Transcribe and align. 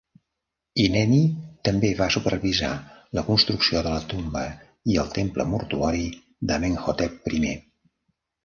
Ineni 0.83 1.17
també 1.67 1.91
va 1.99 2.07
supervisar 2.15 2.71
la 3.19 3.25
construcció 3.29 3.85
de 3.89 3.93
la 3.97 4.01
tomba 4.15 4.43
i 4.95 4.99
el 5.05 5.13
temple 5.19 5.49
mortuori 5.53 6.05
d'Amenhotep 6.53 7.33
I. 7.43 7.57